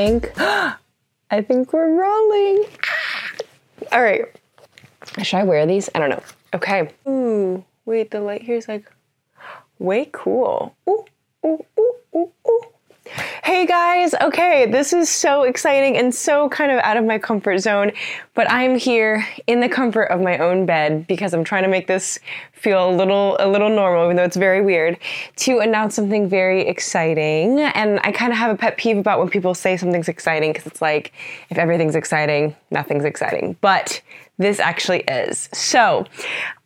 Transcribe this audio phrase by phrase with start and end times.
[0.00, 2.64] think, I think we're rolling.
[3.92, 4.24] All right.
[5.22, 5.88] Should I wear these?
[5.94, 6.22] I don't know.
[6.54, 6.90] Okay.
[7.08, 8.90] Ooh, wait, the light here is like
[9.78, 10.74] way cool.
[10.88, 11.04] Ooh,
[11.44, 12.60] ooh, ooh, ooh, ooh.
[13.42, 17.58] Hey guys, okay, this is so exciting and so kind of out of my comfort
[17.58, 17.90] zone,
[18.40, 21.86] but I'm here in the comfort of my own bed because I'm trying to make
[21.86, 22.18] this
[22.54, 24.96] feel a little a little normal even though it's very weird
[25.36, 27.60] to announce something very exciting.
[27.60, 30.66] And I kind of have a pet peeve about when people say something's exciting because
[30.66, 31.12] it's like
[31.50, 33.58] if everything's exciting, nothing's exciting.
[33.60, 34.00] But
[34.38, 35.50] this actually is.
[35.52, 36.06] So,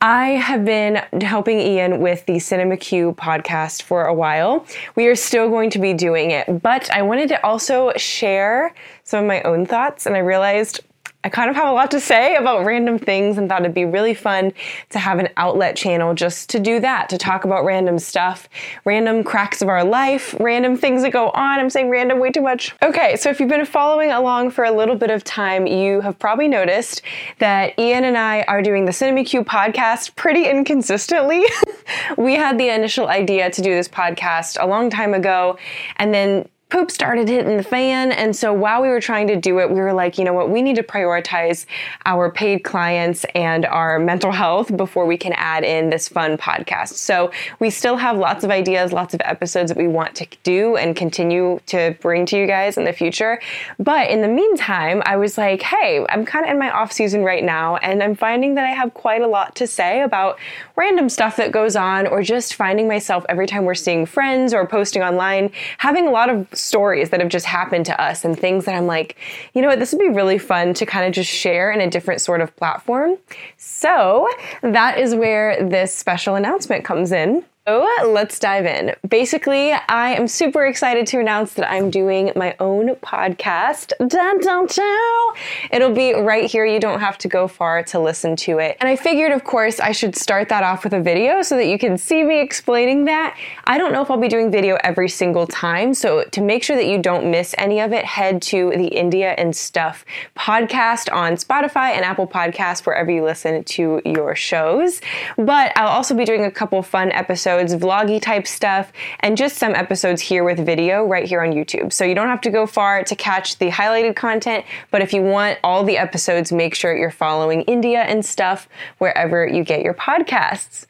[0.00, 4.64] I have been helping Ian with the Cinema Q podcast for a while.
[4.94, 8.72] We are still going to be doing it, but I wanted to also share
[9.02, 10.82] some of my own thoughts, and I realized
[11.24, 13.86] I kind of have a lot to say about random things and thought it'd be
[13.86, 14.52] really fun
[14.90, 18.46] to have an outlet channel just to do that, to talk about random stuff,
[18.84, 21.58] random cracks of our life, random things that go on.
[21.58, 22.74] I'm saying random way too much.
[22.82, 26.18] Okay, so if you've been following along for a little bit of time, you have
[26.18, 27.00] probably noticed
[27.38, 31.42] that Ian and I are doing the Cinema Q podcast pretty inconsistently.
[32.18, 35.56] we had the initial idea to do this podcast a long time ago,
[35.96, 38.10] and then poop started hitting the fan.
[38.10, 40.50] And so while we were trying to do it, we were like, you know what,
[40.50, 41.66] we need to prioritize
[42.04, 46.94] our paid clients and our mental health before we can add in this fun podcast.
[46.94, 50.74] So we still have lots of ideas, lots of episodes that we want to do
[50.74, 53.40] and continue to bring to you guys in the future.
[53.78, 57.22] But in the meantime, I was like, hey, I'm kind of in my off season
[57.22, 60.40] right now, and I'm finding that I have quite a lot to say about
[60.74, 64.66] random stuff that goes on, or just finding myself every time we're seeing friends or
[64.66, 68.64] posting online, having a lot of stories that have just happened to us and things
[68.64, 69.16] that I'm like,
[69.52, 71.90] you know what, this would be really fun to kind of just share in a
[71.90, 73.16] different sort of platform.
[73.56, 74.28] So
[74.62, 77.44] that is where this special announcement comes in.
[77.66, 78.94] So let's dive in.
[79.08, 83.94] Basically, I am super excited to announce that I'm doing my own podcast.
[84.06, 85.34] Dun, dun, dun.
[85.70, 86.66] It'll be right here.
[86.66, 88.76] You don't have to go far to listen to it.
[88.80, 91.64] And I figured, of course, I should start that off with a video so that
[91.64, 93.34] you can see me explaining that.
[93.64, 95.94] I don't know if I'll be doing video every single time.
[95.94, 99.34] So to make sure that you don't miss any of it, head to the India
[99.38, 100.04] and Stuff
[100.36, 105.00] podcast on Spotify and Apple Podcasts, wherever you listen to your shows.
[105.38, 109.56] But I'll also be doing a couple fun episodes episodes, vloggy type stuff, and just
[109.56, 111.92] some episodes here with video right here on YouTube.
[111.92, 115.22] So you don't have to go far to catch the highlighted content, but if you
[115.22, 119.94] want all the episodes, make sure you're following India and stuff wherever you get your
[119.94, 120.86] podcasts.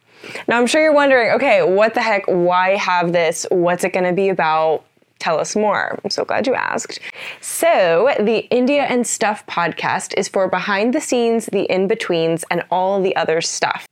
[0.49, 2.25] Now, I'm sure you're wondering okay, what the heck?
[2.27, 3.47] Why have this?
[3.51, 4.85] What's it going to be about?
[5.19, 5.99] Tell us more.
[6.03, 6.99] I'm so glad you asked.
[7.41, 12.65] So, the India and Stuff podcast is for behind the scenes, the in betweens, and
[12.71, 13.87] all the other stuff.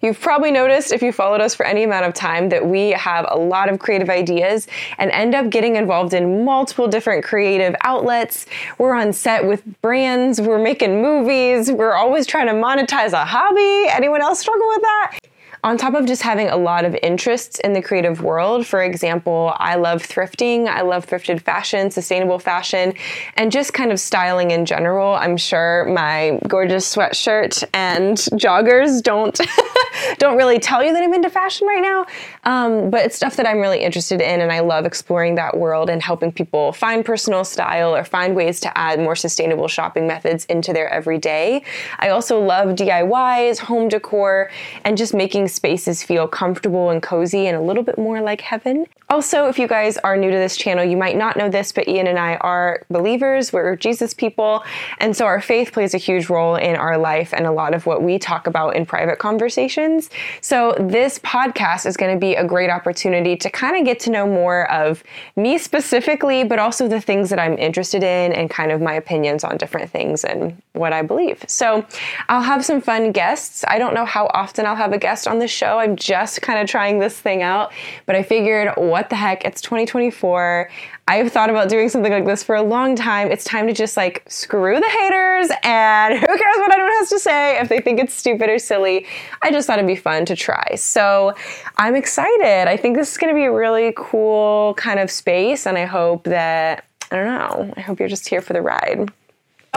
[0.00, 3.26] You've probably noticed if you followed us for any amount of time that we have
[3.28, 4.68] a lot of creative ideas
[4.98, 8.46] and end up getting involved in multiple different creative outlets.
[8.78, 13.88] We're on set with brands, we're making movies, we're always trying to monetize a hobby.
[13.90, 15.18] Anyone else struggle with that?
[15.64, 19.52] On top of just having a lot of interests in the creative world, for example,
[19.56, 22.94] I love thrifting, I love thrifted fashion, sustainable fashion,
[23.34, 25.14] and just kind of styling in general.
[25.14, 29.40] I'm sure my gorgeous sweatshirt and joggers don't
[30.18, 32.06] don't really tell you that I'm into fashion right now,
[32.44, 35.90] um, but it's stuff that I'm really interested in, and I love exploring that world
[35.90, 40.44] and helping people find personal style or find ways to add more sustainable shopping methods
[40.46, 41.62] into their everyday.
[41.98, 44.50] I also love DIYs, home decor,
[44.84, 48.86] and just making spaces feel comfortable and cozy and a little bit more like heaven.
[49.08, 51.86] Also, if you guys are new to this channel, you might not know this, but
[51.86, 53.52] Ian and I are believers.
[53.52, 54.64] We're Jesus people.
[54.98, 57.86] And so our faith plays a huge role in our life and a lot of
[57.86, 60.10] what we talk about in private conversations.
[60.40, 64.10] So this podcast is going to be a great opportunity to kind of get to
[64.10, 65.04] know more of
[65.36, 69.44] me specifically, but also the things that I'm interested in and kind of my opinions
[69.44, 71.44] on different things and what I believe.
[71.46, 71.86] So
[72.28, 73.64] I'll have some fun guests.
[73.68, 75.78] I don't know how often I'll have a guest on the show.
[75.78, 77.72] I'm just kind of trying this thing out,
[78.06, 79.44] but I figured, what the heck?
[79.44, 80.70] It's 2024.
[81.08, 83.30] I've thought about doing something like this for a long time.
[83.30, 87.18] It's time to just like screw the haters and who cares what anyone has to
[87.18, 89.06] say if they think it's stupid or silly.
[89.42, 90.74] I just thought it'd be fun to try.
[90.76, 91.34] So
[91.76, 92.68] I'm excited.
[92.68, 95.84] I think this is going to be a really cool kind of space, and I
[95.84, 99.10] hope that, I don't know, I hope you're just here for the ride.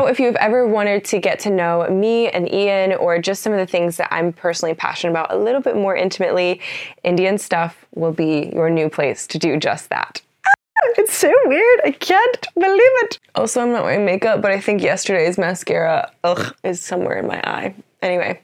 [0.01, 3.51] Oh, if you've ever wanted to get to know me and Ian or just some
[3.51, 6.61] of the things that I'm personally passionate about a little bit more intimately,
[7.03, 10.21] India and Stuff will be your new place to do just that.
[10.47, 10.51] Ah,
[10.97, 11.81] it's so weird.
[11.83, 13.19] I can't believe it.
[13.35, 17.41] Also, I'm not wearing makeup, but I think yesterday's mascara ugh, is somewhere in my
[17.43, 17.75] eye.
[18.01, 18.39] Anyway,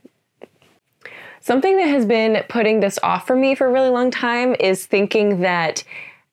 [1.39, 4.85] something that has been putting this off for me for a really long time is
[4.85, 5.85] thinking that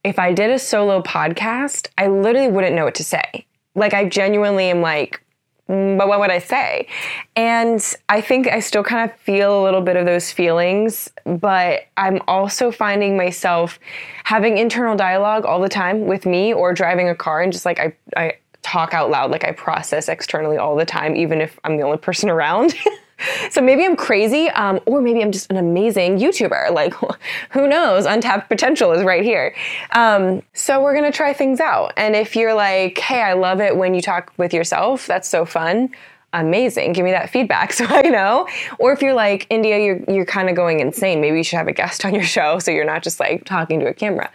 [0.02, 3.46] if I did a solo podcast, I literally wouldn't know what to say.
[3.74, 5.22] Like, I genuinely am like,
[5.68, 6.88] mm, but what would I say?
[7.36, 11.82] And I think I still kind of feel a little bit of those feelings, but
[11.96, 13.78] I'm also finding myself
[14.24, 17.80] having internal dialogue all the time with me or driving a car and just like
[17.80, 21.76] I, I talk out loud, like I process externally all the time, even if I'm
[21.76, 22.74] the only person around.
[23.50, 26.72] So maybe I'm crazy, um, or maybe I'm just an amazing YouTuber.
[26.72, 26.94] Like,
[27.50, 28.06] who knows?
[28.06, 29.54] Untapped potential is right here.
[29.92, 31.92] Um, so we're gonna try things out.
[31.96, 35.44] And if you're like, hey, I love it when you talk with yourself, that's so
[35.44, 35.90] fun
[36.32, 36.92] amazing.
[36.92, 38.46] Give me that feedback so I know.
[38.78, 41.20] Or if you're like, India, you're, you're kind of going insane.
[41.20, 43.80] Maybe you should have a guest on your show so you're not just like talking
[43.80, 44.30] to a camera.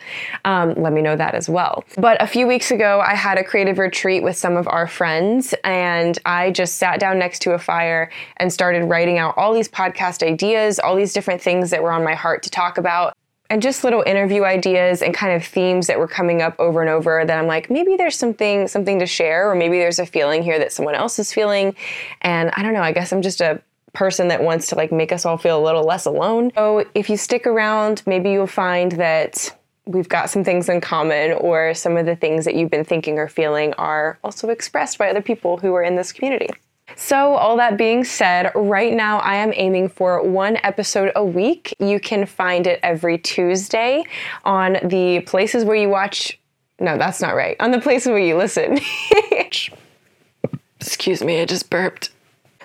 [0.46, 1.84] Um, let me know that as well.
[1.98, 5.54] But a few weeks ago, I had a creative retreat with some of our friends,
[5.64, 9.70] and I just sat down next to a fire and started writing out all these
[9.70, 13.16] podcast ideas, all these different things that were on my heart to talk about
[13.50, 16.90] and just little interview ideas and kind of themes that were coming up over and
[16.90, 20.44] over that I'm like maybe there's something something to share or maybe there's a feeling
[20.44, 21.76] here that someone else is feeling
[22.22, 23.62] and I don't know I guess I'm just a
[23.94, 26.52] person that wants to like make us all feel a little less alone.
[26.54, 29.56] So if you stick around maybe you'll find that
[29.86, 33.18] we've got some things in common or some of the things that you've been thinking
[33.18, 36.50] or feeling are also expressed by other people who are in this community.
[37.00, 41.76] So, all that being said, right now I am aiming for one episode a week.
[41.80, 44.04] You can find it every Tuesday
[44.44, 46.40] on the places where you watch.
[46.80, 47.56] No, that's not right.
[47.60, 48.80] On the places where you listen.
[50.82, 52.10] Excuse me, I just burped.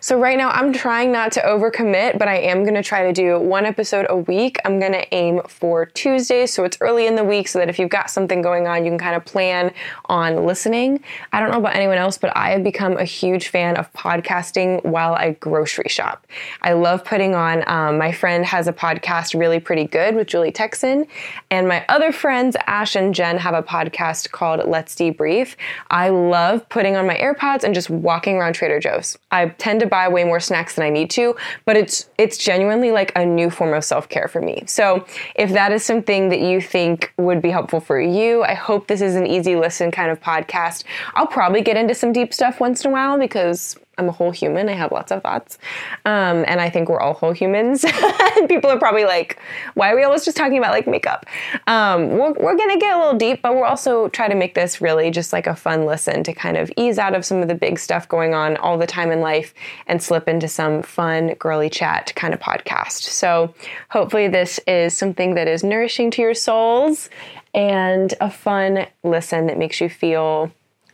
[0.04, 3.12] So right now I'm trying not to overcommit, but I am going to try to
[3.12, 4.56] do one episode a week.
[4.64, 7.78] I'm going to aim for Tuesdays, so it's early in the week so that if
[7.78, 9.72] you've got something going on, you can kind of plan
[10.06, 11.04] on listening.
[11.32, 14.84] I don't know about anyone else, but I have become a huge fan of podcasting
[14.84, 16.26] while I grocery shop.
[16.62, 20.50] I love putting on, um, my friend has a podcast really pretty good with Julie
[20.50, 21.06] Texan,
[21.52, 25.54] and my other friends, Ash and Jen, have a podcast called Let's Debrief.
[25.90, 29.16] I love putting on my AirPods and just walking around Trader Joe's.
[29.30, 31.36] I tend to buy way more snacks than I need to,
[31.66, 34.64] but it's it's genuinely like a new form of self-care for me.
[34.66, 35.04] So,
[35.34, 39.02] if that is something that you think would be helpful for you, I hope this
[39.02, 40.84] is an easy listen kind of podcast.
[41.14, 44.30] I'll probably get into some deep stuff once in a while because I'm a whole
[44.30, 44.68] human.
[44.68, 45.58] I have lots of thoughts.
[46.06, 47.84] Um, and I think we're all whole humans.
[48.48, 49.38] People are probably like,
[49.74, 51.26] why are we always just talking about like makeup?
[51.66, 54.54] Um, we're, we're going to get a little deep, but we're also try to make
[54.54, 57.48] this really just like a fun listen to kind of ease out of some of
[57.48, 59.52] the big stuff going on all the time in life
[59.86, 63.02] and slip into some fun, girly chat kind of podcast.
[63.02, 63.54] So
[63.90, 67.10] hopefully, this is something that is nourishing to your souls
[67.52, 70.50] and a fun listen that makes you feel,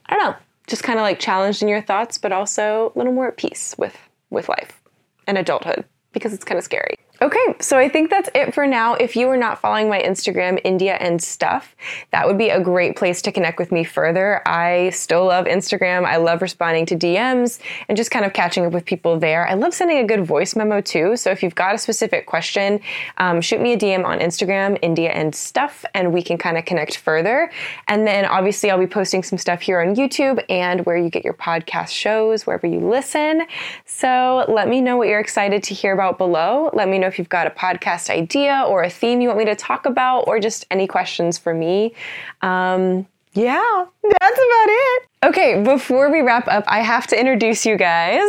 [0.07, 0.37] I don't know
[0.69, 3.75] just kind of like challenged in your thoughts, but also a little more at peace
[3.79, 3.97] with
[4.31, 4.81] with life
[5.27, 6.97] and adulthood because it's kind of scary.
[7.21, 8.95] Okay, so I think that's it for now.
[8.95, 11.75] If you are not following my Instagram, India and Stuff,
[12.13, 14.41] that would be a great place to connect with me further.
[14.47, 16.05] I still love Instagram.
[16.05, 19.49] I love responding to DMs and just kind of catching up with people there.
[19.49, 21.17] I love sending a good voice memo too.
[21.17, 22.79] So if you've got a specific question,
[23.17, 26.67] um, shoot me a DM on Instagram, India and Stuff, and we can kind of
[26.67, 27.51] connect further.
[27.89, 31.25] And then obviously, I'll be posting some stuff here on YouTube and where you get
[31.25, 33.43] your podcast shows, wherever you listen.
[33.87, 36.71] So let me know what you're excited to hear about below.
[36.73, 39.45] Let me know if you've got a podcast idea or a theme you want me
[39.47, 41.95] to talk about, or just any questions for me.
[42.43, 45.03] Um, yeah, that's about it.
[45.25, 48.23] Okay, before we wrap up, I have to introduce you guys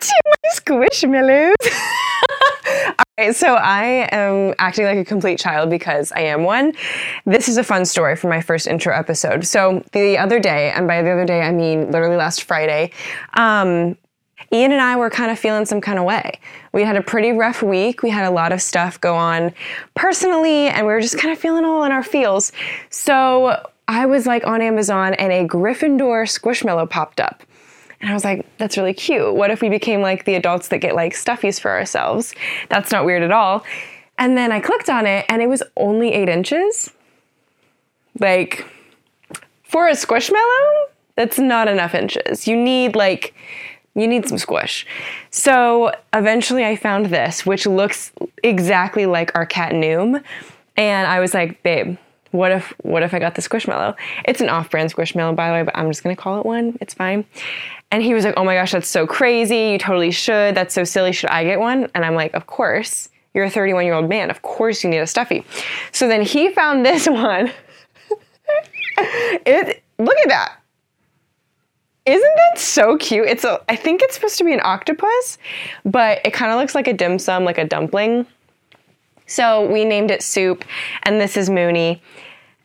[0.00, 1.54] to my squishmallows.
[2.98, 6.72] All right, so I am acting like a complete child because I am one.
[7.26, 9.46] This is a fun story for my first intro episode.
[9.46, 12.90] So the other day, and by the other day I mean literally last Friday,
[13.34, 13.96] um,
[14.52, 16.38] Ian and I were kind of feeling some kind of way.
[16.72, 18.02] We had a pretty rough week.
[18.02, 19.52] We had a lot of stuff go on
[19.94, 22.52] personally, and we were just kind of feeling all in our feels.
[22.90, 27.42] So I was like on Amazon, and a Gryffindor Squishmallow popped up.
[28.00, 29.34] And I was like, that's really cute.
[29.34, 32.34] What if we became like the adults that get like stuffies for ourselves?
[32.68, 33.64] That's not weird at all.
[34.18, 36.90] And then I clicked on it, and it was only eight inches.
[38.20, 38.66] Like,
[39.64, 40.84] for a squishmallow,
[41.16, 42.46] that's not enough inches.
[42.46, 43.34] You need like
[43.94, 44.86] you need some squish.
[45.30, 50.22] So eventually I found this, which looks exactly like our cat Noom.
[50.76, 51.96] And I was like, babe,
[52.32, 53.94] what if what if I got the squishmallow?
[54.24, 56.76] It's an off-brand squishmallow, by the way, but I'm just gonna call it one.
[56.80, 57.24] It's fine.
[57.92, 59.70] And he was like, Oh my gosh, that's so crazy.
[59.70, 60.56] You totally should.
[60.56, 61.12] That's so silly.
[61.12, 61.88] Should I get one?
[61.94, 63.08] And I'm like, Of course.
[63.34, 64.30] You're a 31 year old man.
[64.30, 65.44] Of course you need a stuffy.
[65.92, 67.52] So then he found this one.
[68.98, 70.56] it look at that.
[72.06, 73.26] Isn't that so cute?
[73.26, 75.38] It's a I think it's supposed to be an octopus,
[75.84, 78.26] but it kind of looks like a dim sum, like a dumpling.
[79.26, 80.64] So we named it Soup,
[81.04, 82.02] and this is Mooney.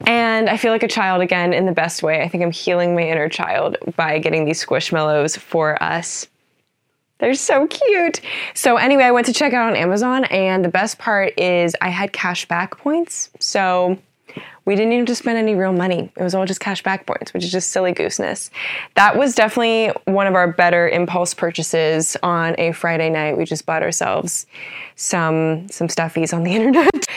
[0.06, 2.22] And I feel like a child again in the best way.
[2.22, 6.28] I think I'm healing my inner child by getting these squishmallows for us.
[7.20, 8.22] They're so cute.
[8.54, 11.90] So anyway, I went to check out on Amazon and the best part is I
[11.90, 13.30] had cash back points.
[13.40, 13.98] So
[14.66, 16.12] we didn't even spend any real money.
[16.16, 18.50] It was all just cash back points, which is just silly gooseness.
[18.96, 23.38] That was definitely one of our better impulse purchases on a Friday night.
[23.38, 24.46] We just bought ourselves
[24.96, 27.08] some some stuffies on the internet.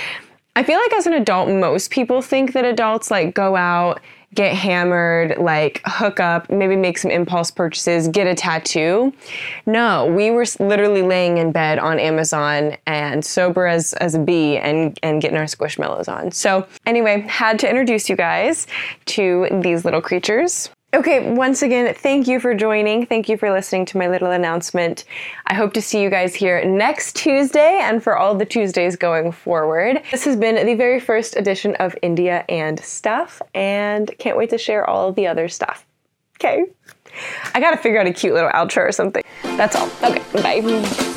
[0.54, 4.00] I feel like as an adult, most people think that adults like go out
[4.34, 9.12] get hammered, like hook up, maybe make some impulse purchases, get a tattoo.
[9.66, 14.56] No, we were literally laying in bed on Amazon and sober as, as a bee
[14.56, 16.30] and, and getting our squishmallows on.
[16.30, 18.66] So, anyway, had to introduce you guys
[19.06, 20.70] to these little creatures.
[20.94, 23.06] Okay, once again, thank you for joining.
[23.06, 25.06] Thank you for listening to my little announcement.
[25.46, 29.32] I hope to see you guys here next Tuesday and for all the Tuesdays going
[29.32, 30.02] forward.
[30.10, 34.58] This has been the very first edition of India and Stuff, and can't wait to
[34.58, 35.86] share all the other stuff.
[36.38, 36.66] Okay.
[37.54, 39.22] I gotta figure out a cute little outro or something.
[39.42, 39.88] That's all.
[40.02, 41.11] Okay, bye.